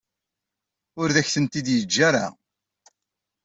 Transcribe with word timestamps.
Ur 1.01 1.09
ak-tent-id-yeǧǧa 1.21 2.01
ara. 2.07 2.25